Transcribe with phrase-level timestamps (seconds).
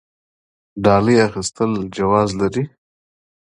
[0.83, 2.63] ډالۍ اخیستل جواز لري؟